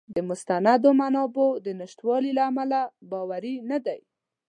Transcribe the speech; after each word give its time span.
د 0.15 0.17
مستندو 0.29 0.89
منابعو 1.01 1.59
د 1.65 1.67
نشتوالي 1.79 2.31
له 2.37 2.43
امله 2.49 2.79
باوری 3.11 3.55
نه 3.69 3.77
دی. 3.85 3.99